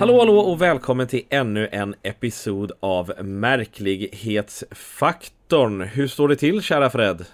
[0.00, 5.80] Hallå hallå och välkommen till ännu en episod av Märklighetsfaktorn.
[5.80, 7.24] Hur står det till kära Fred?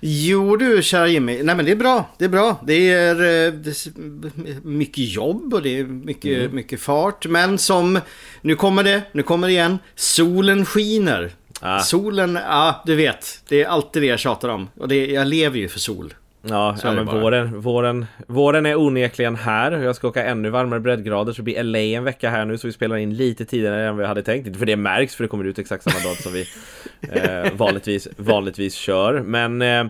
[0.00, 2.60] Jo du kära Jimmy, nej men det är bra, det är bra.
[2.66, 6.54] Det är, eh, det är mycket jobb och det är mycket, mm.
[6.54, 7.26] mycket fart.
[7.26, 8.00] Men som,
[8.40, 9.78] nu kommer det, nu kommer det igen.
[9.94, 11.30] Solen skiner.
[11.60, 11.80] Ah.
[11.80, 14.68] Solen, ja du vet, det är alltid det jag tjatar om.
[14.78, 16.14] Och det, jag lever ju för sol.
[16.48, 19.72] Ja, ja men våren, våren, våren är onekligen här.
[19.72, 22.66] Jag ska åka ännu varmare breddgrader så det blir LA en vecka här nu så
[22.66, 24.46] vi spelar in lite tidigare än vi hade tänkt.
[24.46, 26.46] Inte för det märks för det kommer ut exakt samma dag som vi
[27.20, 29.20] eh, vanligtvis, vanligtvis kör.
[29.20, 29.84] Men eh,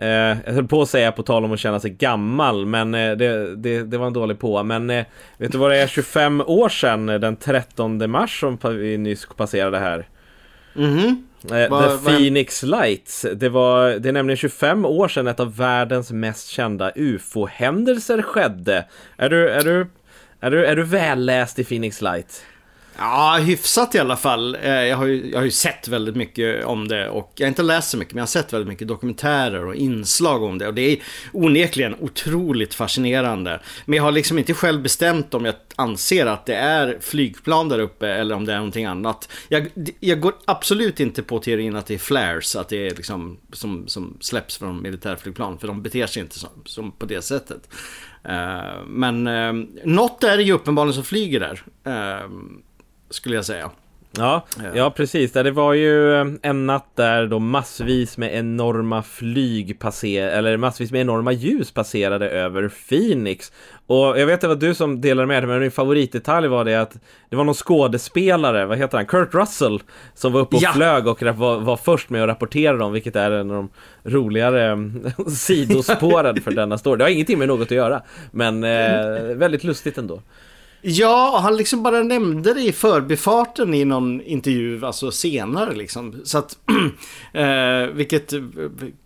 [0.00, 3.16] Eh, jag höll på att säga på tal om att känna sig gammal, men eh,
[3.16, 4.62] det, det, det, var en dålig på.
[4.62, 5.04] Men eh,
[5.38, 9.78] vet du vad det är 25 år sedan, den 13 mars som vi nyss passerade
[9.78, 10.08] här?
[10.74, 11.27] Mhm.
[11.44, 13.26] Eh, va, The Phoenix Lights.
[13.34, 18.84] Det, var, det är nämligen 25 år sedan ett av världens mest kända UFO-händelser skedde.
[19.16, 19.86] Är du, är du,
[20.40, 22.44] är du, är du välläst i Phoenix Light?
[23.00, 24.54] Ja, hyfsat i alla fall.
[24.62, 27.48] Eh, jag har, ju, jag har ju sett väldigt mycket om det och jag har
[27.48, 30.66] inte läst så mycket men jag har sett väldigt mycket dokumentärer och inslag om det
[30.66, 30.98] och det är
[31.32, 33.60] onekligen otroligt fascinerande.
[33.84, 37.78] Men jag har liksom inte själv bestämt om jag anser att det är flygplan där
[37.78, 39.28] uppe eller om det är någonting annat.
[39.48, 39.68] Jag,
[40.00, 43.88] jag går absolut inte på teorin att det är flares, att det är liksom som,
[43.88, 47.68] som släpps från militärflygplan för de beter sig inte som, som på det sättet.
[48.28, 51.62] Uh, men uh, något är det ju uppenbarligen som flyger där.
[51.86, 52.30] Uh,
[53.10, 53.70] skulle jag säga.
[54.16, 55.32] Ja, ja precis.
[55.32, 60.92] Det var ju eh, en natt där då massvis med enorma flyg passerade, eller massvis
[60.92, 63.52] med enorma ljus passerade över Phoenix.
[63.86, 66.64] Och jag vet att det var du som delade med dig, men min favoritdetalj var
[66.64, 66.96] det att
[67.28, 69.80] det var någon skådespelare, vad heter han, Kurt Russell,
[70.14, 70.72] som var uppe och ja.
[70.72, 73.70] flög och var, var först med att rapportera dem, vilket är en av de
[74.10, 76.98] roligare eh, sidospåren för denna story.
[76.98, 80.22] Det har ingenting med något att göra, men eh, väldigt lustigt ändå.
[80.80, 86.20] Ja, han liksom bara nämnde det i förbifarten i någon intervju, alltså senare liksom.
[86.24, 86.58] Så att,
[87.32, 88.40] eh, vilket eh,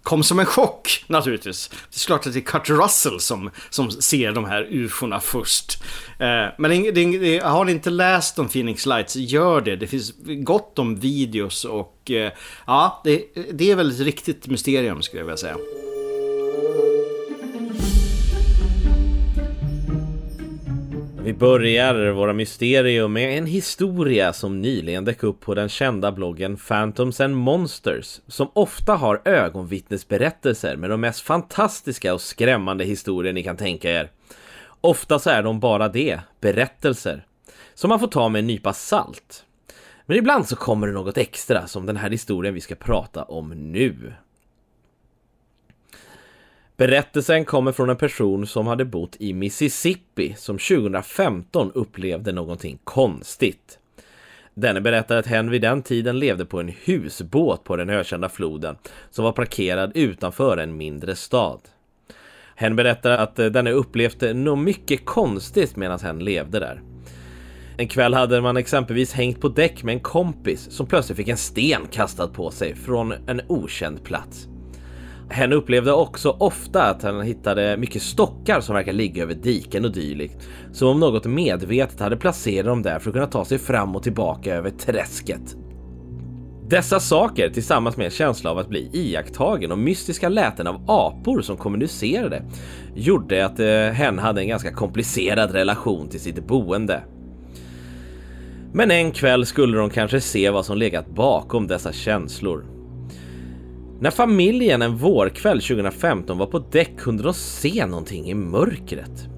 [0.02, 1.68] kom som en chock naturligtvis.
[1.68, 5.82] Det är klart att det är Kurt Russell som, som ser de här ufona först.
[6.18, 9.76] Eh, men det, det, det, har ni inte läst om Phoenix Lights, gör det.
[9.76, 12.32] Det finns gott om videos och eh,
[12.66, 15.56] ja, det, det är väl ett riktigt mysterium skulle jag vilja säga.
[21.24, 26.56] Vi börjar våra mysterium med en historia som nyligen dök upp på den kända bloggen
[26.56, 33.42] Phantoms and Monsters som ofta har ögonvittnesberättelser med de mest fantastiska och skrämmande historier ni
[33.42, 34.10] kan tänka er.
[34.80, 37.26] Ofta så är de bara det, berättelser,
[37.74, 39.44] som man får ta med en nypa salt.
[40.06, 43.72] Men ibland så kommer det något extra som den här historien vi ska prata om
[43.72, 44.12] nu.
[46.82, 53.78] Berättelsen kommer från en person som hade bott i Mississippi som 2015 upplevde någonting konstigt.
[54.54, 58.76] Denne berättar att hen vid den tiden levde på en husbåt på den ökända floden
[59.10, 61.60] som var parkerad utanför en mindre stad.
[62.56, 66.82] Hen berättar att eh, denne upplevde något mycket konstigt medan hen levde där.
[67.76, 71.36] En kväll hade man exempelvis hängt på däck med en kompis som plötsligt fick en
[71.36, 74.48] sten kastad på sig från en okänd plats.
[75.32, 79.92] Hen upplevde också ofta att han hittade mycket stockar som verkar ligga över diken och
[79.92, 80.48] dylikt.
[80.72, 84.02] Som om något medvetet hade placerat dem där för att kunna ta sig fram och
[84.02, 85.56] tillbaka över träsket.
[86.68, 91.40] Dessa saker tillsammans med en känsla av att bli iakttagen och mystiska läten av apor
[91.40, 92.42] som kommunicerade
[92.94, 97.02] gjorde att eh, hen hade en ganska komplicerad relation till sitt boende.
[98.72, 102.81] Men en kväll skulle de kanske se vad som legat bakom dessa känslor.
[104.02, 109.28] När familjen en vårkväll 2015 var på däck kunde de se någonting i mörkret.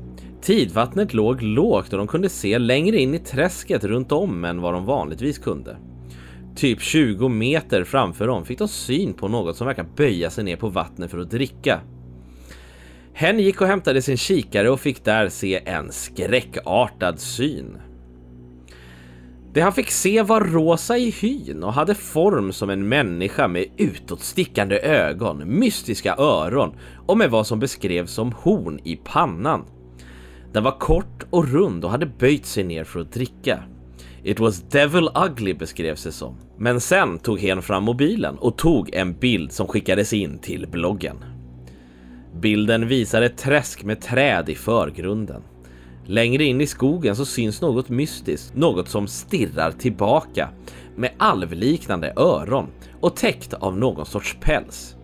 [0.42, 4.74] Tidvattnet låg lågt och de kunde se längre in i träsket runt om än vad
[4.74, 5.76] de vanligtvis kunde.
[6.56, 10.56] Typ 20 meter framför dem fick de syn på något som verkar böja sig ner
[10.56, 11.80] på vattnet för att dricka.
[13.12, 17.78] Hen gick och hämtade sin kikare och fick där se en skräckartad syn.
[19.54, 23.66] Det han fick se var rosa i hyn och hade form som en människa med
[23.76, 26.74] utåtstickande ögon, mystiska öron
[27.06, 29.64] och med vad som beskrevs som horn i pannan.
[30.52, 33.62] Den var kort och rund och hade böjt sig ner för att dricka.
[34.24, 36.36] It was devil ugly beskrevs det som.
[36.58, 41.16] Men sen tog hen fram mobilen och tog en bild som skickades in till bloggen.
[42.40, 45.42] Bilden visar ett träsk med träd i förgrunden.
[46.06, 50.48] Längre in i skogen så syns något mystiskt, något som stirrar tillbaka
[50.96, 52.66] med alvliknande öron
[53.00, 54.96] och täckt av någon sorts päls.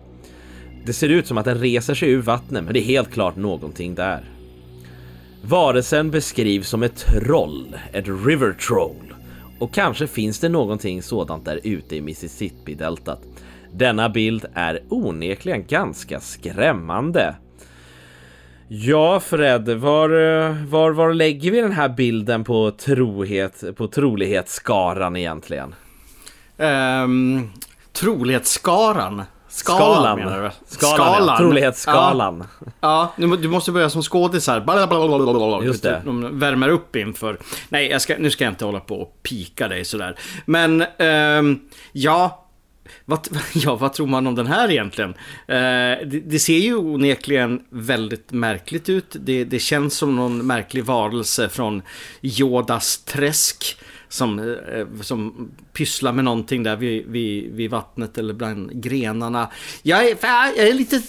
[0.85, 3.35] Det ser ut som att den reser sig ur vattnet, men det är helt klart
[3.35, 4.23] någonting där.
[5.43, 9.13] Varelsen beskrivs som ett troll, ett river troll.
[9.59, 13.21] Och kanske finns det någonting sådant där ute i Mississippi-deltat.
[13.73, 17.35] Denna bild är onekligen ganska skrämmande.
[18.73, 20.09] Ja, Fred, var,
[20.67, 25.75] var, var lägger vi den här bilden på trohet, på trolighetsskaran egentligen?
[26.57, 27.51] Um,
[27.93, 29.23] trolighetsskaran?
[29.49, 30.49] Skalan, Skalan menar du?
[30.67, 31.27] Skalan, Skalan.
[31.27, 31.37] Ja.
[31.37, 32.43] Trolighetsskalan.
[32.79, 34.59] Ja, ja, du måste börja som skådis här.
[35.65, 36.01] Just det.
[36.05, 37.37] De värmer upp inför.
[37.69, 40.15] Nej, ska, nu ska jag inte hålla på och pika dig sådär.
[40.45, 40.85] Men,
[41.39, 41.59] um,
[41.91, 42.40] ja.
[43.05, 45.09] Vad, ja, vad tror man om den här egentligen?
[45.47, 49.15] Eh, det, det, ser ju onekligen väldigt märkligt ut.
[49.19, 51.81] Det, det känns som någon märklig varelse från
[52.21, 53.77] Yodas träsk
[54.09, 59.51] som, eh, som pysslar med någonting där vid, vid, vid vattnet eller bland grenarna.
[59.81, 60.17] Jag är,
[60.57, 61.01] jag är lite...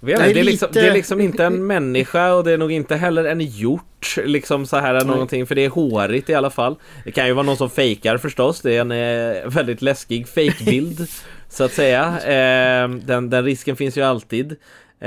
[0.00, 2.96] Vet, det, är liksom, det är liksom inte en människa och det är nog inte
[2.96, 6.76] heller en hjort liksom så här någonting för det är hårigt i alla fall.
[7.04, 8.60] Det kan ju vara någon som fejkar förstås.
[8.60, 11.08] Det är en eh, väldigt läskig fejkbild
[11.48, 12.04] så att säga.
[12.20, 14.52] Eh, den, den risken finns ju alltid.
[14.52, 14.56] Eh,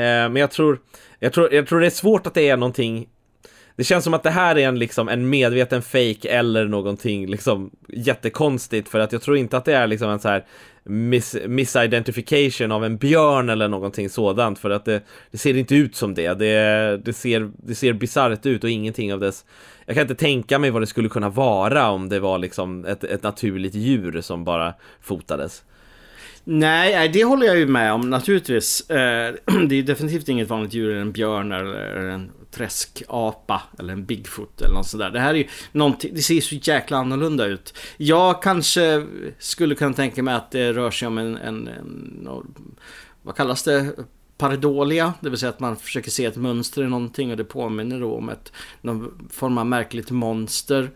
[0.02, 0.80] men jag tror,
[1.20, 3.08] jag tror, jag tror det är svårt att det är någonting
[3.82, 7.72] det känns som att det här är en, liksom, en medveten fake eller någonting liksom
[7.88, 10.46] jättekonstigt för att jag tror inte att det är liksom en så här
[10.84, 15.02] miss, misidentification av en björn eller någonting sådant för att det,
[15.32, 16.34] det ser inte ut som det.
[16.34, 19.46] Det, det ser, det ser bisarrt ut och ingenting av dess
[19.86, 23.04] jag kan inte tänka mig vad det skulle kunna vara om det var liksom ett,
[23.04, 25.64] ett naturligt djur som bara fotades.
[26.44, 28.90] Nej, det håller jag ju med om naturligtvis.
[28.90, 29.34] Eh,
[29.68, 34.74] det är definitivt inget vanligt djur, en björn eller en träskapa eller en Bigfoot eller
[34.74, 35.10] något sådär.
[35.10, 37.78] Det här är ju någonting, det ser så jäkla annorlunda ut.
[37.98, 39.08] Jag kanske
[39.40, 42.28] skulle kunna tänka mig att det rör sig om en, en, en
[43.22, 43.96] vad kallas det?
[44.38, 48.00] Pareidolia, det vill säga att man försöker se ett mönster i någonting och det påminner
[48.00, 50.92] då om ett, någon form av märkligt monster.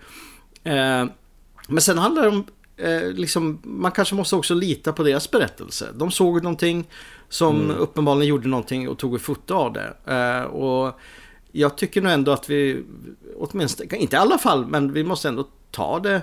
[0.63, 1.05] Eh,
[1.67, 2.45] men sen handlar det om
[2.77, 5.87] eh, liksom, man kanske måste också lita på deras berättelse.
[5.93, 6.87] De såg någonting
[7.29, 7.77] som mm.
[7.77, 9.93] uppenbarligen gjorde någonting och tog ett foto av det.
[10.05, 10.99] Eh, och
[11.51, 12.83] jag tycker nog ändå att vi,
[13.37, 16.21] åtminstone, inte i alla fall, men vi måste ändå ta det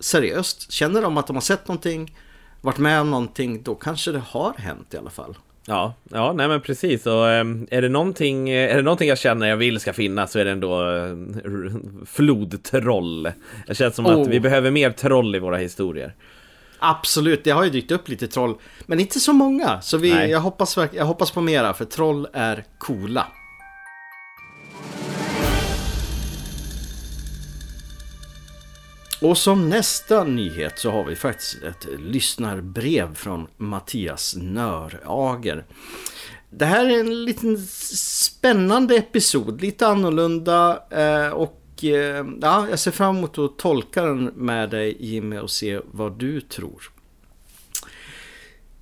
[0.00, 0.72] seriöst.
[0.72, 2.18] Känner de att de har sett någonting,
[2.60, 5.36] varit med om någonting, då kanske det har hänt i alla fall.
[5.66, 7.06] Ja, ja, nej men precis.
[7.06, 10.38] Och ehm, är det någonting, är det någonting jag känner jag vill ska finnas så
[10.38, 11.16] är det ändå äh,
[12.06, 13.32] flodtroll.
[13.66, 14.20] Det känns som oh.
[14.20, 16.14] att vi behöver mer troll i våra historier.
[16.78, 18.54] Absolut, det har ju dykt upp lite troll.
[18.86, 19.80] Men inte så många.
[19.80, 23.26] Så vi, jag, hoppas, jag hoppas på mera, för troll är coola.
[29.24, 35.64] Och som nästa nyhet så har vi faktiskt ett lyssnarbrev från Mattias Nörager.
[36.50, 37.58] Det här är en liten
[37.96, 44.24] spännande episod, lite annorlunda eh, och eh, ja, jag ser fram emot att tolka den
[44.24, 46.82] med dig Jimmy och se vad du tror.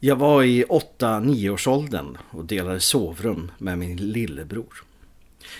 [0.00, 4.84] Jag var i 8-9 års åldern och delade sovrum med min lillebror.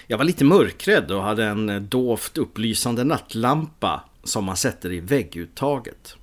[0.07, 6.17] Jag var lite mörkrädd och hade en dovt upplysande nattlampa som man sätter i vägguttaget.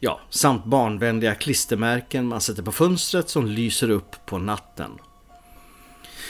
[0.00, 4.98] Ja, samt barnvänliga klistermärken man sätter på fönstret som lyser upp på natten.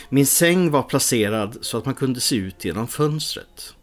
[0.09, 3.75] Min säng var placerad så att man kunde se ut genom fönstret.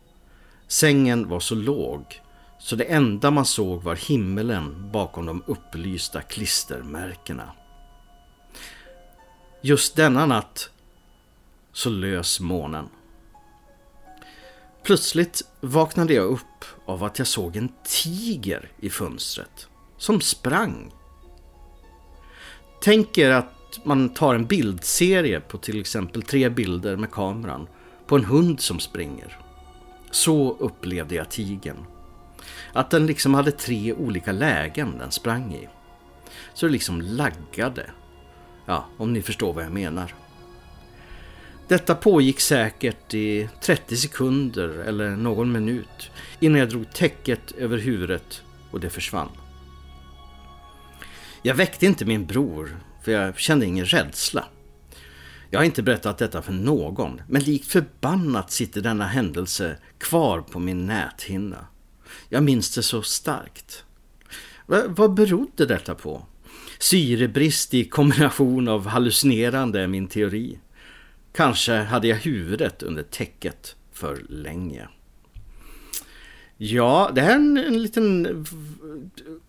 [0.68, 2.22] Sängen var så låg
[2.64, 7.52] så det enda man såg var himmelen bakom de upplysta klistermärkena.
[9.62, 10.70] Just denna natt
[11.74, 12.90] så lös månen.
[14.84, 16.53] Plötsligt vaknade jag upp
[16.86, 20.92] av att jag såg en tiger i fönstret som sprang.
[22.82, 27.68] Tänk er att man tar en bildserie på till exempel tre bilder med kameran
[28.08, 29.40] på en hund som springer.
[30.12, 31.86] Så upplevde jag tigern.
[32.74, 35.70] Att den liksom hade tre olika lägen den sprang i.
[36.54, 37.92] Så det liksom laggade.
[38.66, 40.14] Ja, om ni förstår vad jag menar.
[41.68, 48.42] Detta pågick säkert i 30 sekunder eller någon minut innan jag drog täcket över huvudet
[48.72, 49.30] och det försvann.
[51.42, 54.46] Jag väckte inte min bror för jag kände ingen rädsla.
[55.50, 60.60] Jag har inte berättat detta för någon, men likt förbannat sitter denna händelse kvar på
[60.60, 61.68] min näthinna.
[62.30, 63.84] Jag minns det så starkt.
[64.68, 66.26] V vad berodde detta på?
[66.80, 70.60] Syrebrist i kombination av hallucinerande är min teori.
[71.34, 74.88] Kanske hade jag huvudet under täcket för länge.
[76.58, 78.46] Ja, det här är en, en liten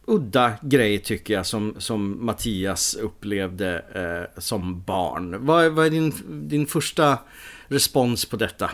[0.05, 5.47] udda grej tycker jag som, som Mattias upplevde eh, som barn.
[5.47, 6.13] Vad, vad är din,
[6.49, 7.19] din första
[7.69, 8.71] respons på detta?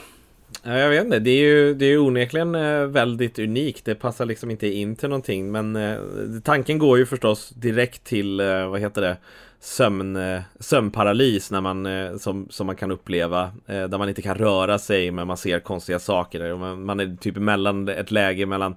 [0.63, 3.85] Ja, jag vet inte, det är ju, det är onekligen eh, väldigt unikt.
[3.85, 5.53] Det passar liksom inte in till någonting.
[5.53, 5.99] Men eh,
[6.45, 9.17] tanken går ju förstås direkt till, eh, vad heter det,
[9.61, 13.43] sömn, eh, sömnparalys när man, eh, som, som man kan uppleva.
[13.67, 16.57] Eh, där man inte kan röra sig men man ser konstiga saker.
[16.57, 18.77] Man, man är typ mellan ett läge mellan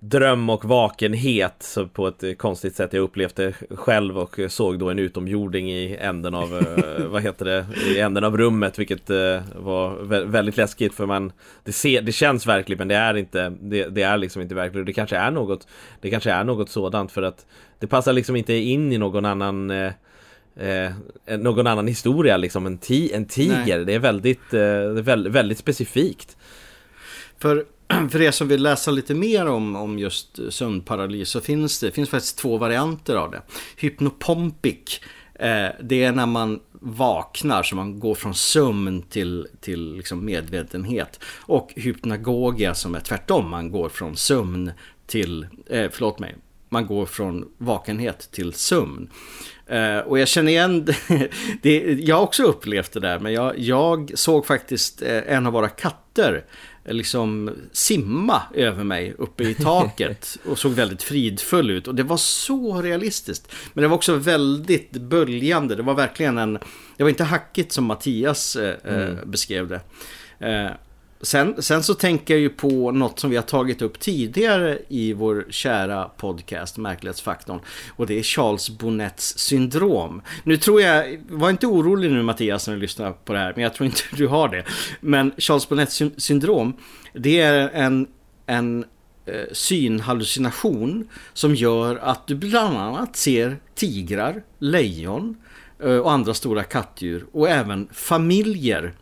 [0.00, 2.92] dröm och vakenhet så på ett konstigt sätt.
[2.92, 6.64] Jag upplevt det själv och såg då en utomjording i änden av,
[7.08, 9.10] vad heter det, i änden av rummet vilket
[9.54, 11.32] var väldigt läskigt för man,
[11.64, 14.86] det, ser, det känns verkligt men det är inte, det, det är liksom inte verkligt.
[14.86, 15.68] Det kanske är något,
[16.00, 17.46] det kanske är något sådant för att
[17.78, 19.92] det passar liksom inte in i någon annan eh,
[20.60, 20.90] Eh,
[21.38, 23.76] någon annan historia liksom, en, ti en tiger.
[23.76, 23.84] Nej.
[23.84, 26.36] Det är väldigt, eh, väldigt, väldigt specifikt.
[27.38, 27.64] För
[28.10, 32.10] för er som vill läsa lite mer om, om just sömnparalys så finns det, finns
[32.10, 33.42] faktiskt två varianter av det.
[33.76, 35.00] Hypnopompic,
[35.34, 41.20] eh, det är när man vaknar, så man går från sömn till, till liksom medvetenhet.
[41.26, 44.72] Och hypnagogia som är tvärtom, man går från sömn
[45.06, 46.36] till, eh, förlåt mig,
[46.68, 49.10] man går från vakenhet till sömn.
[49.72, 50.86] Uh, och jag känner igen
[51.62, 55.52] det, jag har också upplevt det där, men jag, jag såg faktiskt uh, en av
[55.52, 56.44] våra katter
[56.90, 61.88] liksom simma över mig uppe i taket och såg väldigt fridfull ut.
[61.88, 63.54] Och det var så realistiskt.
[63.74, 65.74] Men det var också väldigt böljande.
[65.74, 66.58] Det var verkligen en...
[66.96, 69.30] Det var inte hackigt som Mattias eh, eh mm.
[69.30, 69.80] beskrev det.
[70.48, 70.70] Eh,
[71.20, 75.12] Sen, sen, så tänker jag ju på något som vi har tagit upp tidigare i
[75.12, 77.60] vår kära podcast Märklighetsfaktorn.
[77.96, 80.22] Och det är Charles Bonnets syndrom.
[80.44, 83.62] Nu tror jag, var inte orolig nu Mattias när du lyssnar på det här, men
[83.62, 84.64] jag tror inte du har det.
[85.00, 86.72] Men Charles Bonnets syndrom,
[87.12, 88.06] det är en,
[88.46, 88.84] en
[89.26, 95.36] eh, synhallucination som gör att du bland annat ser tigrar, lejon
[95.82, 98.94] eh, och andra stora kattdjur och även familjer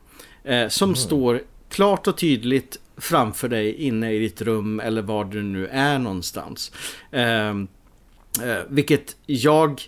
[0.45, 0.97] eh, som mm.
[0.97, 1.41] står
[1.77, 6.73] klart och tydligt framför dig inne i ditt rum eller var du nu är någonstans.
[7.11, 9.83] Eh, eh, vilket jag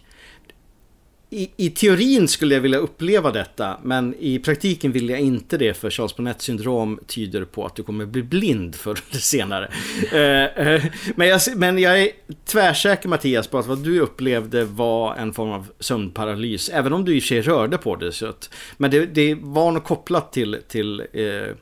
[1.30, 5.74] i, I teorin skulle jag vilja uppleva detta, men i praktiken vill jag inte det
[5.74, 9.70] för Charles Bonnet syndrom tyder på att du kommer bli blind förr eller senare.
[10.12, 10.84] Eh, eh,
[11.16, 12.10] men, jag, men jag är
[12.44, 17.16] tvärsäker Mattias på att vad du upplevde var en form av sömnparalys, även om du
[17.16, 18.12] i och för sig rörde på det.
[18.12, 21.54] Så att, men det, det var nog kopplat till, till eh,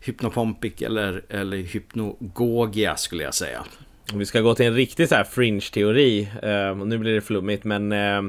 [0.00, 3.64] hypnopompic eller, eller hypnogogia skulle jag säga.
[4.12, 7.64] Om vi ska gå till en riktig så här fringe-teori, eh, nu blir det flummigt,
[7.64, 8.22] men eh,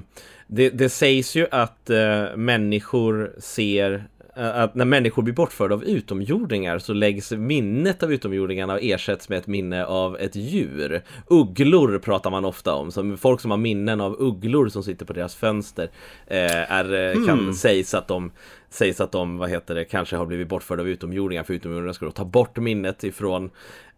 [0.48, 5.84] det, det sägs ju att eh, människor ser eh, att när människor blir bortförda av
[5.84, 11.02] utomjordingar så läggs minnet av utomjordingarna och ersätts med ett minne av ett djur.
[11.28, 15.14] Ugglor pratar man ofta om, så folk som har minnen av ugglor som sitter på
[15.14, 15.90] deras fönster
[16.28, 17.28] eh, är, mm.
[17.28, 18.32] kan sägs att de
[18.70, 22.06] sägs att de, vad heter det, kanske har blivit bortförda av utomjordingar för utomjordingarna ska
[22.06, 23.50] då ta bort minnet ifrån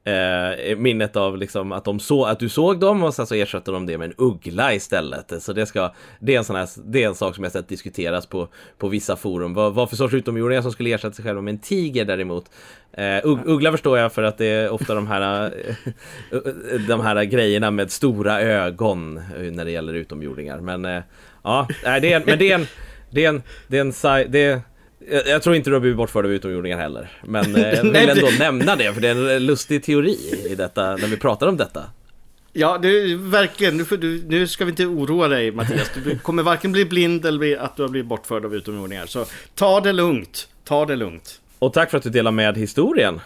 [0.07, 3.71] eh, minnet av liksom att, de så, att du såg dem och sen så ersätter
[3.71, 5.33] de det med en uggla istället.
[5.39, 7.67] Så det, ska, det, är en sån här, det är en sak som jag sett
[7.67, 8.47] diskuteras på,
[8.77, 9.53] på vissa forum.
[9.53, 12.45] Vad, vad för sorts utomjordingar som skulle ersätta sig själva med en tiger däremot.
[12.93, 15.53] Eh, uggla förstår jag för att det är ofta de här,
[16.31, 16.41] eh,
[16.87, 20.59] de här grejerna med stora ögon eh, när det gäller utomjordingar.
[20.59, 21.01] Men eh,
[21.43, 22.67] ja, det är, men det är en,
[23.09, 24.61] det är en, det är en, det är,
[25.11, 27.11] jag, jag tror inte du har blivit bortförd av utomjordingar heller.
[27.23, 30.17] Men eh, jag vill ändå nämna det, för det är en lustig teori
[30.49, 31.83] i detta, när vi pratar om detta.
[32.53, 33.77] Ja, det verkligen.
[33.77, 35.91] Nu, du, nu ska vi inte oroa dig Mattias.
[36.03, 39.05] Du kommer varken bli blind eller bli, att du har blivit bortförd av utomjordingar.
[39.05, 39.25] Så
[39.55, 40.47] ta det lugnt.
[40.63, 41.41] Ta det lugnt.
[41.59, 43.19] Och tack för att du delar med historien.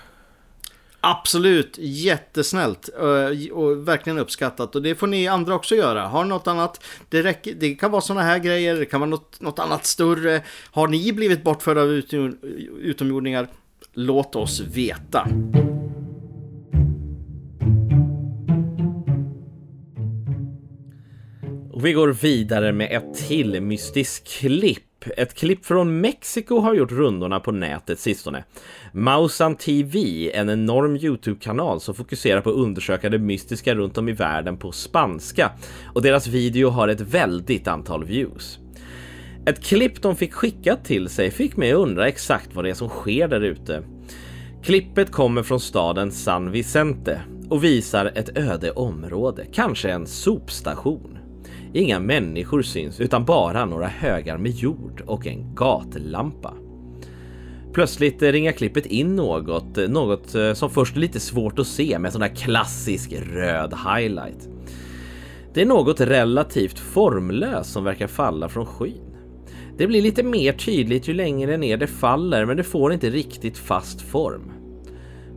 [1.03, 4.75] Absolut, jättesnällt eh, och verkligen uppskattat.
[4.75, 6.08] Och det får ni andra också göra.
[6.08, 6.84] Har något annat?
[7.10, 10.41] Det, räcker, det kan vara sådana här grejer, det kan vara något, något annat större.
[10.72, 11.91] Har ni blivit bortförda av
[12.81, 13.48] utomjordingar?
[13.93, 15.27] Låt oss veta.
[21.72, 26.91] Och vi går vidare med ett till mystiskt klipp ett klipp från Mexiko har gjort
[26.91, 28.43] rundorna på nätet sistone.
[28.93, 34.12] Mausan TV, en enorm Youtube-kanal som fokuserar på att undersöka det mystiska runt om i
[34.12, 35.51] världen på spanska
[35.93, 38.60] och deras video har ett väldigt antal views.
[39.46, 42.74] Ett klipp de fick skickat till sig fick mig att undra exakt vad det är
[42.74, 43.84] som sker där ute.
[44.63, 51.20] Klippet kommer från staden San Vicente och visar ett öde område, kanske en sopstation.
[51.73, 56.53] Inga människor syns utan bara några högar med jord och en gatlampa.
[57.73, 62.11] Plötsligt ringar klippet in något, något eh, som först är lite svårt att se med
[62.11, 64.49] sån där klassisk röd highlight.
[65.53, 69.15] Det är något relativt formlöst som verkar falla från skyn.
[69.77, 73.57] Det blir lite mer tydligt ju längre ner det faller men det får inte riktigt
[73.57, 74.51] fast form.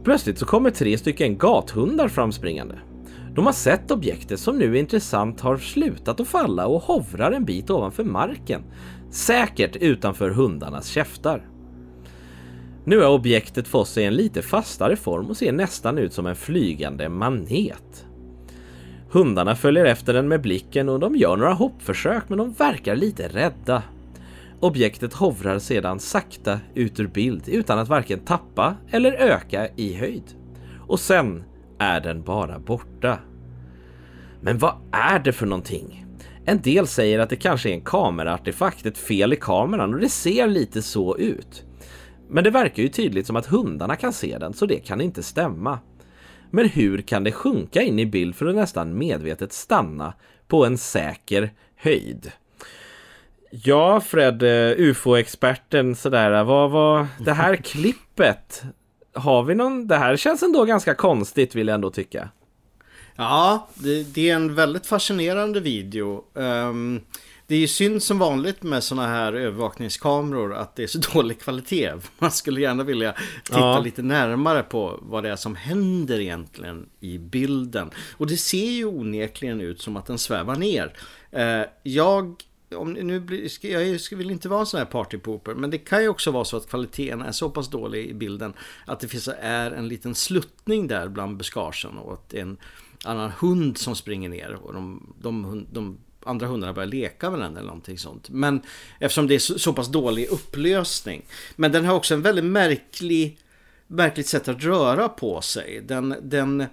[0.05, 2.75] Plötsligt så kommer tre stycken gathundar framspringande.
[3.35, 7.71] De har sett objektet som nu intressant har slutat att falla och hovrar en bit
[7.71, 8.63] ovanför marken.
[9.11, 11.49] Säkert utanför hundarnas käftar.
[12.85, 16.37] Nu har objektet fått sig en lite fastare form och ser nästan ut som en
[16.37, 18.07] flygande manet.
[19.11, 23.29] Hundarna följer efter den med blicken och de gör några hoppförsök men de verkar lite
[23.29, 23.83] rädda.
[24.61, 30.25] Objektet hovrar sedan sakta ut ur bild utan att varken tappa eller öka i höjd.
[30.87, 31.45] Och sen
[31.79, 33.19] är den bara borta.
[34.41, 36.07] Men vad är det för någonting?
[36.45, 40.09] En del säger att det kanske är en kameraartefakt, ett fel i kameran och det
[40.09, 41.65] ser lite så ut.
[42.29, 45.23] Men det verkar ju tydligt som att hundarna kan se den, så det kan inte
[45.23, 45.79] stämma.
[46.51, 50.15] Men hur kan det sjunka in i bild för att nästan medvetet stanna
[50.49, 52.33] på en säker höjd?
[53.51, 58.63] Ja, Fred, eh, ufo-experten sådär, vad var det här klippet?
[59.15, 62.29] Har vi någon, det här känns ändå ganska konstigt vill jag ändå tycka.
[63.17, 66.25] Ja, det, det är en väldigt fascinerande video.
[66.35, 67.01] Um,
[67.47, 71.41] det är ju synd som vanligt med sådana här övervakningskameror att det är så dålig
[71.41, 71.93] kvalitet.
[72.19, 73.81] Man skulle gärna vilja titta ja.
[73.81, 77.91] lite närmare på vad det är som händer egentligen i bilden.
[78.17, 80.93] Och det ser ju onekligen ut som att den svävar ner.
[81.37, 82.43] Uh, jag
[82.75, 86.09] om, nu blir, jag vill inte vara en sån här partypooper, men det kan ju
[86.09, 88.53] också vara så att kvaliteten är så pass dålig i bilden
[88.87, 92.57] att det finns, är en liten sluttning där bland buskagen och att det är en
[93.05, 97.57] annan hund som springer ner och de, de, de andra hundarna börjar leka med den
[97.57, 98.31] eller någonting sånt.
[98.31, 98.63] Men
[98.99, 101.23] eftersom det är så, så pass dålig upplösning.
[101.57, 103.39] Men den har också en väldigt märklig
[103.87, 105.81] märkligt sätt att röra på sig.
[105.81, 106.65] Den, den,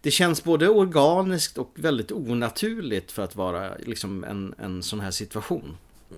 [0.00, 5.10] det känns både organiskt och väldigt onaturligt för att vara liksom en, en sån här
[5.10, 5.76] situation.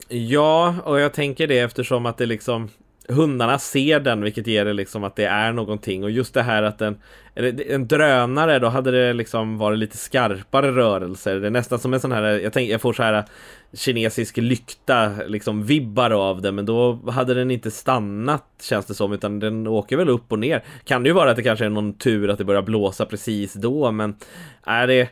[0.09, 2.69] Ja, och jag tänker det eftersom att det liksom
[3.09, 6.63] hundarna ser den vilket ger det liksom att det är någonting och just det här
[6.63, 6.99] att den
[7.69, 11.41] en drönare då hade det liksom varit lite skarpare rörelser.
[11.41, 13.25] Det är nästan som en sån här, jag tänk, jag får så här
[13.73, 19.13] kinesisk lykta liksom vibbar av det men då hade den inte stannat känns det som
[19.13, 20.65] utan den åker väl upp och ner.
[20.85, 23.55] Kan det ju vara att det kanske är någon tur att det börjar blåsa precis
[23.55, 24.17] då men
[24.63, 25.09] är det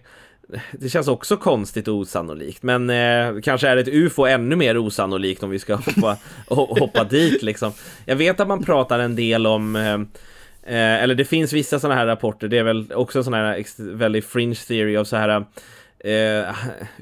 [0.72, 2.62] det känns också konstigt och osannolikt.
[2.62, 6.16] Men eh, kanske är ett UFO ännu mer osannolikt om vi ska hoppa,
[6.48, 7.72] hoppa dit liksom.
[8.04, 9.94] Jag vet att man pratar en del om eh,
[10.74, 13.64] eh eller det finns vissa sådana här rapporter, det är väl också en sån här
[13.96, 15.44] väldigt fringe theory av så här
[16.04, 16.54] eh,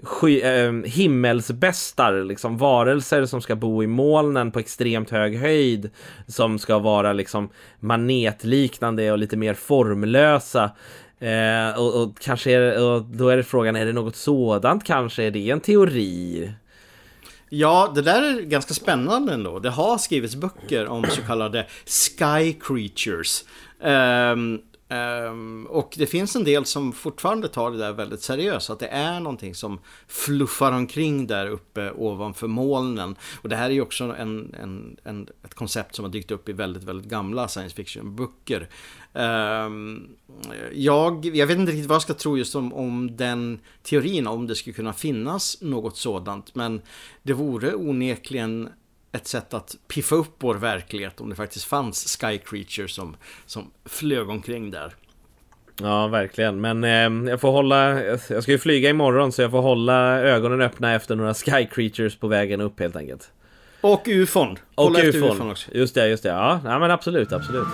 [0.02, 5.90] sky, eh, himmelsbästar, liksom varelser som ska bo i molnen på extremt hög höjd,
[6.26, 7.48] som ska vara liksom
[7.80, 10.70] manetliknande och lite mer formlösa.
[11.20, 15.22] Eh, och, och, kanske är, och då är det frågan, är det något sådant kanske?
[15.22, 16.52] Är det en teori?
[17.50, 19.58] Ja, det där är ganska spännande ändå.
[19.58, 23.44] Det har skrivits böcker om så kallade Sky Creatures.
[23.80, 28.70] Um, Um, och det finns en del som fortfarande tar det där väldigt seriöst.
[28.70, 33.16] Att det är någonting som fluffar omkring där uppe ovanför molnen.
[33.42, 36.48] Och det här är ju också en, en, en, ett koncept som har dykt upp
[36.48, 38.68] i väldigt, väldigt gamla science fiction-böcker.
[39.12, 40.08] Um,
[40.72, 44.46] jag, jag vet inte riktigt vad jag ska tro just om, om den teorin, om
[44.46, 46.54] det skulle kunna finnas något sådant.
[46.54, 46.82] Men
[47.22, 48.68] det vore onekligen
[49.12, 53.16] ett sätt att piffa upp vår verklighet om det faktiskt fanns Sky Creatures som,
[53.46, 54.94] som flög omkring där.
[55.82, 56.60] Ja, verkligen.
[56.60, 58.02] Men eh, jag får hålla...
[58.28, 62.16] Jag ska ju flyga imorgon så jag får hålla ögonen öppna efter några Sky Creatures
[62.16, 63.30] på vägen upp helt enkelt.
[63.80, 64.58] Och ufon.
[64.74, 65.30] Och ufon.
[65.30, 65.70] ufon också.
[65.74, 66.28] Just det, just det.
[66.28, 67.68] Ja, ja men absolut, absolut.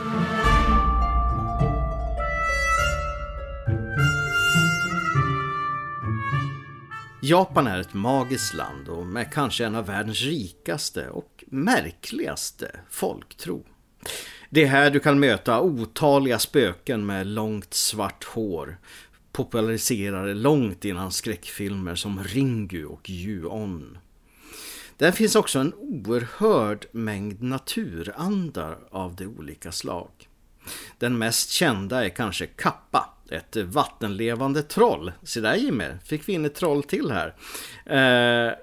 [7.26, 13.64] Japan är ett magiskt land och med kanske en av världens rikaste och märkligaste folktro.
[14.50, 18.78] Det är här du kan möta otaliga spöken med långt svart hår
[19.32, 23.98] populariserade långt innan skräckfilmer som Ringu och Ju-On.
[24.96, 30.10] Där finns också en oerhörd mängd naturandar av de olika slag.
[30.98, 35.12] Den mest kända är kanske Kappa ett vattenlevande troll.
[35.22, 37.34] Se där Jimmy, fick vi in ett troll till här.
[37.86, 38.54] Eh,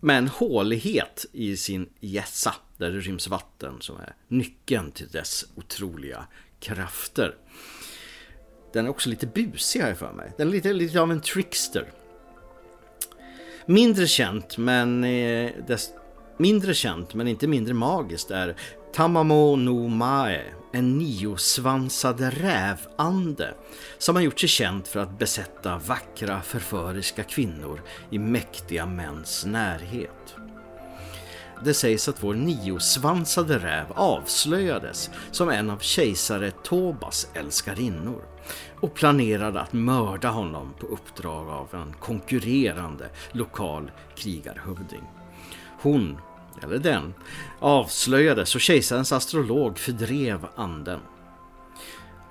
[0.00, 5.44] med en hålighet i sin gässa där det ryms vatten som är nyckeln till dess
[5.54, 6.26] otroliga
[6.60, 7.34] krafter.
[8.72, 10.32] Den är också lite busig här för mig.
[10.36, 11.92] Den är lite, lite av en trickster.
[13.66, 15.90] Mindre känt men eh, dess,
[16.36, 18.56] mindre känt men inte mindre magiskt är
[18.92, 23.54] Tamamo no Mae, en niosvansad rävande
[23.98, 30.34] som har gjort sig känd för att besätta vackra förföriska kvinnor i mäktiga mäns närhet.
[31.64, 38.22] Det sägs att vår niosvansade räv avslöjades som en av kejsare Tobas älskarinnor
[38.80, 45.02] och planerade att mörda honom på uppdrag av en konkurrerande lokal krigarhövding.
[45.80, 46.18] Hon,
[46.64, 47.14] eller den,
[47.58, 51.00] avslöjades och kejsarens astrolog fördrev anden.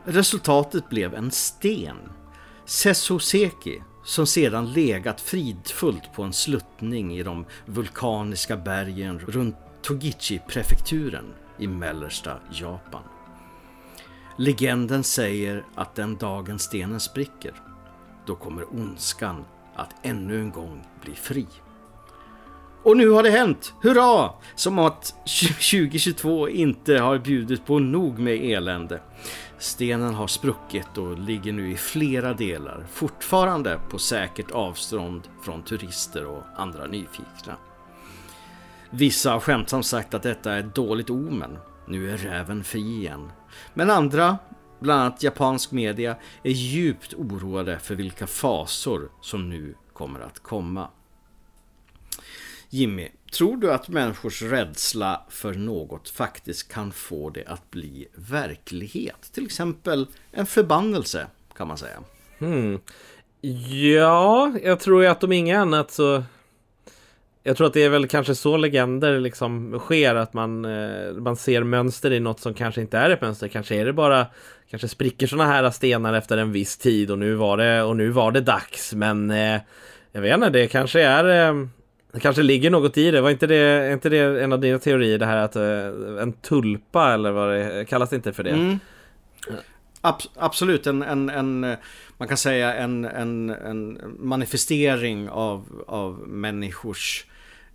[0.04, 1.98] Resultatet blev en sten,
[2.66, 11.68] Sesoseki, som sedan legat fridfullt på en sluttning i de vulkaniska bergen runt Togichi-prefekturen i
[11.68, 13.02] mellersta Japan.
[14.38, 17.54] Legenden säger att den dagen stenen spricker,
[18.26, 21.48] då kommer ondskan att ännu en gång bli fri.
[22.88, 23.74] Och nu har det hänt!
[23.82, 24.30] Hurra!
[24.56, 29.02] Som att 2022 inte har bjudit på nog med elände.
[29.58, 36.26] Stenen har spruckit och ligger nu i flera delar, fortfarande på säkert avstånd från turister
[36.26, 37.58] och andra nyfikna.
[38.90, 41.58] Vissa har skämtsamt sagt att detta är ett dåligt omen.
[41.88, 43.32] Nu är räven fri igen.
[43.74, 44.38] Men andra,
[44.80, 50.88] bland annat japansk media, är djupt oroade för vilka fasor som nu kommer att komma.
[52.70, 59.30] Jimmy, tror du att människors rädsla för något faktiskt kan få det att bli verklighet?
[59.34, 61.28] Till exempel en förbannelse
[61.58, 62.00] kan man säga.
[62.40, 62.80] Hmm.
[63.92, 66.24] Ja, jag tror ju att om inget annat så
[67.44, 71.36] jag tror att det är väl kanske så legender liksom sker att man, eh, man
[71.36, 73.48] ser mönster i något som kanske inte är ett mönster.
[73.48, 74.28] Kanske är det bara
[74.70, 78.10] Kanske spricker sådana här stenar efter en viss tid och nu var det, och nu
[78.10, 78.94] var det dags.
[78.94, 79.62] Men eh,
[80.12, 81.68] jag vet inte, det kanske är eh,
[82.12, 83.22] det kanske ligger något i det.
[83.22, 86.34] Var inte det, är inte det en av dina teorier det här att eh, en
[86.34, 88.50] tulpa eller vad det kallas det inte för det?
[88.50, 88.80] Mm.
[90.02, 91.76] Ab absolut, en, en, en,
[92.18, 97.26] man kan säga en, en, en manifestering av, av människors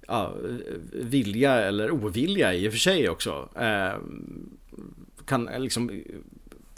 [0.08, 0.34] ja,
[0.92, 3.48] vilja eller ovilja i och för sig också.
[3.56, 3.92] Eh,
[5.26, 6.02] kan liksom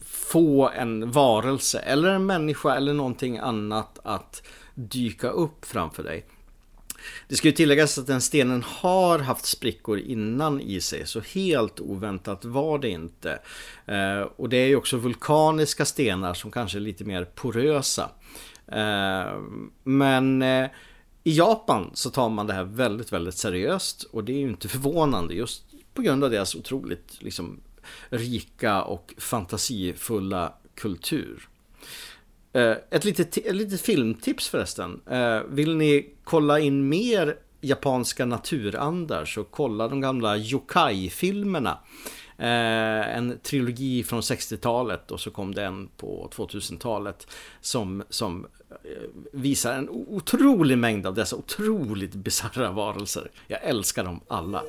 [0.05, 4.43] få en varelse eller en människa eller någonting annat att
[4.75, 6.27] dyka upp framför dig.
[7.29, 11.81] Det ska ju tilläggas att den stenen har haft sprickor innan i sig, så helt
[11.81, 13.39] oväntat var det inte.
[13.87, 18.11] Eh, och det är ju också vulkaniska stenar som kanske är lite mer porösa.
[18.67, 19.41] Eh,
[19.83, 20.71] men eh,
[21.25, 24.69] i Japan så tar man det här väldigt, väldigt seriöst och det är ju inte
[24.69, 25.65] förvånande just
[25.95, 27.61] på grund av deras otroligt liksom,
[28.09, 31.49] rika och fantasifulla kultur.
[32.55, 35.01] Eh, ett litet, ett litet filmtips förresten.
[35.11, 41.79] Eh, vill ni kolla in mer japanska naturandar så kolla de gamla yokai-filmerna.
[42.39, 47.27] Eh, en trilogi från 60-talet och så kom det en på 2000-talet
[47.61, 53.31] som, som eh, visar en otrolig mängd av dessa otroligt bisarra varelser.
[53.47, 54.63] Jag älskar dem alla.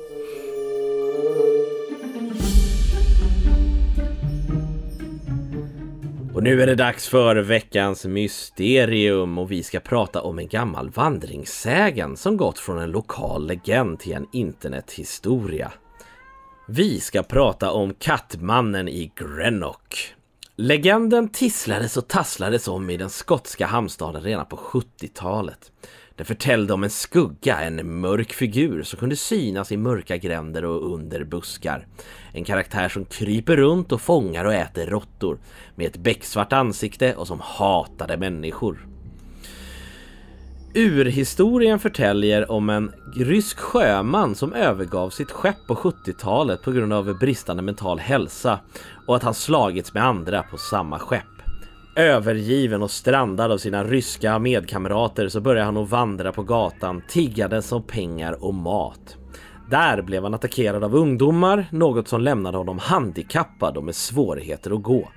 [6.36, 10.90] Och nu är det dags för veckans mysterium och vi ska prata om en gammal
[10.90, 15.72] vandringssägen som gått från en lokal legend till en internethistoria.
[16.68, 20.14] Vi ska prata om Kattmannen i Greenock.
[20.56, 25.72] Legenden tisslades och tasslades om i den skotska hamnstaden redan på 70-talet.
[26.16, 30.94] Det förtällde om en skugga, en mörk figur som kunde synas i mörka gränder och
[30.94, 31.86] under buskar.
[32.32, 35.38] En karaktär som kryper runt och fångar och äter råttor
[35.74, 38.86] med ett becksvart ansikte och som hatade människor.
[40.74, 47.18] Urhistorien förtäljer om en rysk sjöman som övergav sitt skepp på 70-talet på grund av
[47.18, 48.60] bristande mental hälsa
[49.06, 51.35] och att han slagits med andra på samma skepp.
[51.98, 57.72] Övergiven och strandad av sina ryska medkamrater så började han att vandra på gatan tiggandes
[57.72, 59.16] om pengar och mat.
[59.70, 64.82] Där blev han attackerad av ungdomar, något som lämnade honom handikappad och med svårigheter att
[64.82, 65.08] gå.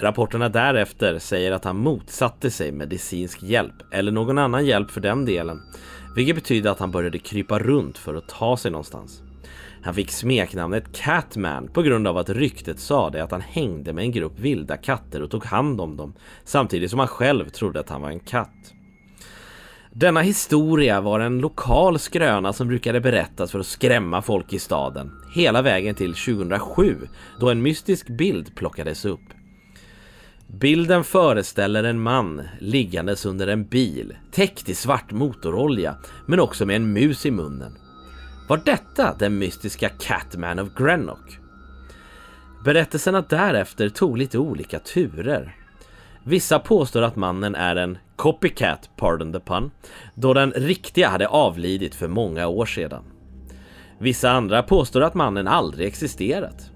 [0.00, 5.24] Rapporterna därefter säger att han motsatte sig medicinsk hjälp, eller någon annan hjälp för den
[5.24, 5.62] delen,
[6.16, 9.22] vilket betyder att han började krypa runt för att ta sig någonstans.
[9.82, 14.12] Han fick smeknamnet Catman på grund av att ryktet sade att han hängde med en
[14.12, 16.14] grupp vilda katter och tog hand om dem,
[16.44, 18.72] samtidigt som han själv trodde att han var en katt.
[19.92, 25.12] Denna historia var en lokal skröna som brukade berättas för att skrämma folk i staden,
[25.34, 26.96] hela vägen till 2007
[27.40, 29.20] då en mystisk bild plockades upp.
[30.46, 36.76] Bilden föreställer en man liggandes under en bil, täckt i svart motorolja, men också med
[36.76, 37.78] en mus i munnen.
[38.48, 41.38] Var detta den mystiska Catman of Grenock.
[42.64, 45.56] Berättelserna därefter tog lite olika turer.
[46.24, 49.70] Vissa påstår att mannen är en copycat, pardon the pun,
[50.14, 53.02] då den riktiga hade avlidit för många år sedan.
[53.98, 56.70] Vissa andra påstår att mannen aldrig existerat.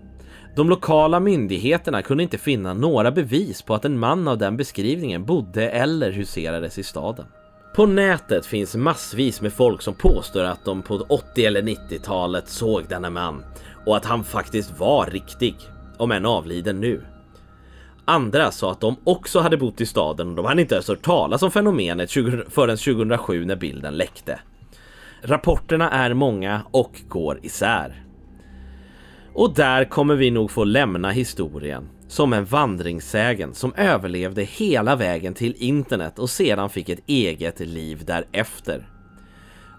[0.56, 5.24] De lokala myndigheterna kunde inte finna några bevis på att en man av den beskrivningen
[5.24, 7.26] bodde eller huserades i staden.
[7.74, 12.84] På nätet finns massvis med folk som påstår att de på 80 eller 90-talet såg
[12.88, 13.44] denna man
[13.86, 15.56] och att han faktiskt var riktig,
[15.98, 17.04] om än avliden nu.
[18.04, 21.02] Andra sa att de också hade bott i staden och de hade inte ens hört
[21.02, 22.10] talas om fenomenet
[22.48, 24.40] förrän 2007 när bilden läckte.
[25.22, 28.04] Rapporterna är många och går isär.
[29.34, 35.34] Och där kommer vi nog få lämna historien som en vandringssägen som överlevde hela vägen
[35.34, 38.86] till internet och sedan fick ett eget liv därefter.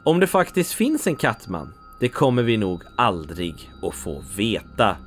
[0.06, 4.98] Om det faktiskt finns en kattman, det kommer vi nog aldrig att få veta.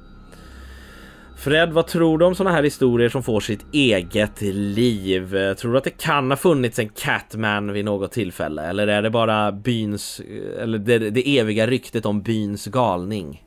[1.37, 5.55] Fred, vad tror du om sådana här historier som får sitt eget liv?
[5.55, 8.63] Tror du att det kan ha funnits en Catman vid något tillfälle?
[8.63, 10.21] Eller är det bara byns,
[10.59, 13.46] eller det, det eviga ryktet om byns galning?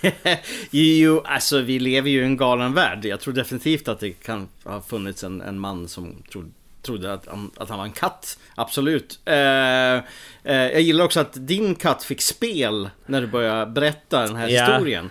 [0.70, 3.04] jo, alltså vi lever ju i en galen värld.
[3.04, 6.50] Jag tror definitivt att det kan ha funnits en, en man som trodde
[6.86, 8.38] trodde att han, att han var en katt.
[8.54, 9.20] Absolut.
[9.24, 10.02] Eh, eh,
[10.44, 14.72] jag gillar också att din katt fick spel när du började berätta den här yeah.
[14.72, 15.10] historien.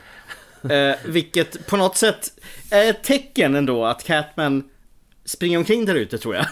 [0.69, 2.31] Eh, vilket på något sätt
[2.71, 4.69] är ett tecken ändå att Catman
[5.25, 6.45] springer omkring där ute tror jag.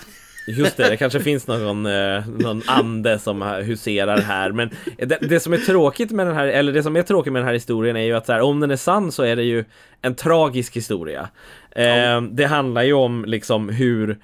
[0.48, 5.40] Just det, det kanske finns någon, eh, någon ande som huserar här Men det, det,
[5.40, 7.96] som är tråkigt med den här, eller det som är tråkigt med den här historien
[7.96, 9.66] är ju att så här, om den är sann så är det ju
[10.02, 11.30] en tragisk historia
[11.72, 14.18] eh, Det handlar ju om liksom hur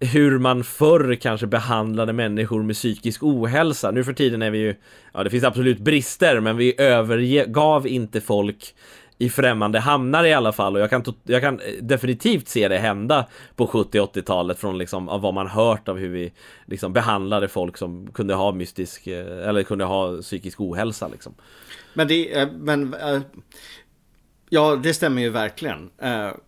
[0.00, 3.90] hur man förr kanske behandlade människor med psykisk ohälsa.
[3.90, 4.74] Nu för tiden är vi ju,
[5.14, 8.74] ja det finns absolut brister, men vi övergav inte folk
[9.18, 12.78] i främmande hamnar i alla fall och jag kan, jag kan eh, definitivt se det
[12.78, 13.26] hända
[13.56, 16.32] på 70 80-talet från liksom av vad man hört av hur vi
[16.66, 21.34] liksom behandlade folk som kunde ha mystisk eh, eller kunde ha psykisk ohälsa liksom.
[21.94, 22.96] Men det, eh, men
[24.48, 25.90] ja det stämmer ju verkligen.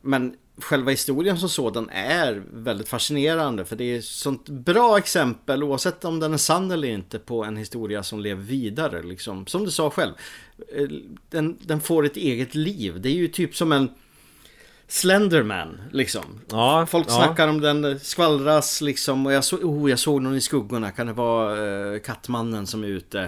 [0.01, 5.63] Men själva historien som sådan är väldigt fascinerande för det är ett sånt bra exempel
[5.63, 9.47] oavsett om den är sann eller inte på en historia som lever vidare liksom.
[9.47, 10.13] Som du sa själv.
[10.75, 10.89] Eh,
[11.31, 13.01] den, den får ett eget liv.
[13.01, 13.89] Det är ju typ som en
[14.91, 16.41] Slenderman liksom.
[16.51, 17.13] Ja, Folk ja.
[17.13, 19.27] snackar om den, skvallras liksom.
[19.27, 20.91] Och jag, så, oh, jag såg någon i skuggorna.
[20.91, 23.19] Kan det vara uh, Kattmannen som är ute?
[23.19, 23.27] Uh,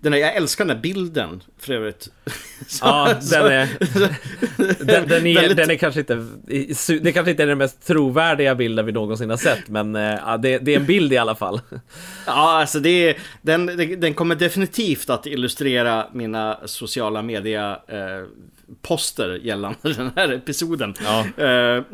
[0.00, 2.08] den där, jag älskar den där bilden för övrigt.
[2.66, 3.68] så, ja, så, den är...
[4.84, 5.56] den, den, är väldigt...
[5.56, 6.26] den är kanske inte...
[7.00, 9.68] Det kanske inte är den mest trovärdiga bilden vi någonsin har sett.
[9.68, 11.60] Men uh, det, det, är en bild i alla fall.
[12.26, 13.16] ja, alltså det är...
[13.42, 13.66] Den,
[14.00, 17.78] den kommer definitivt att illustrera mina sociala media
[18.82, 20.94] poster gällande den här episoden.
[21.04, 21.26] Ja.
[21.38, 21.84] Uh,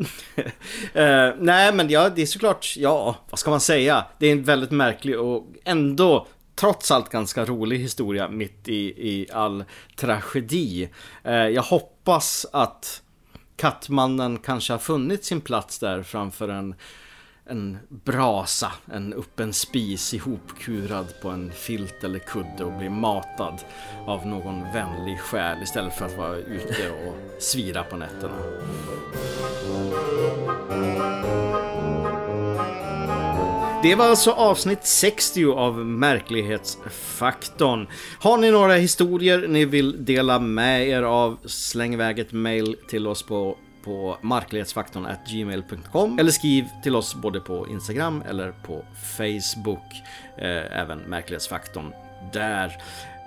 [0.95, 4.05] uh, nej men ja, det är såklart, ja, vad ska man säga?
[4.17, 9.27] Det är en väldigt märklig och ändå trots allt ganska rolig historia mitt i, i
[9.33, 9.63] all
[9.95, 10.89] tragedi.
[11.27, 13.01] Uh, jag hoppas att
[13.55, 16.75] Kattmannen kanske har funnit sin plats där framför en
[17.49, 23.61] en brasa, en öppen spis ihopkurad på en filt eller kudde och blir matad
[24.07, 28.37] av någon vänlig själ istället för att vara ute och svira på nätterna.
[33.83, 37.87] Det var alltså avsnitt 60 av Märklighetsfaktorn.
[38.19, 43.07] Har ni några historier ni vill dela med er av, släng iväg ett mail till
[43.07, 48.81] oss på på marklighetsfaktorn gmail.com eller skriv till oss både på Instagram eller på
[49.17, 50.03] Facebook.
[50.37, 51.93] Eh, även märklighetsfaktorn
[52.33, 52.77] där.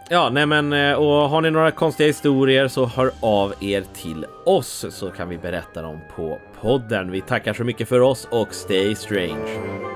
[0.08, 4.26] Ja, nej men eh, och har ni några konstiga historier så hör av er till
[4.46, 7.10] oss så kan vi berätta dem på podden.
[7.10, 9.93] Vi tackar så mycket för oss och stay strange.